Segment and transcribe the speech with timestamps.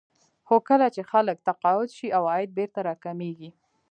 [0.47, 3.49] خو کله چې خلک تقاعد شي عواید بېرته راکمېږي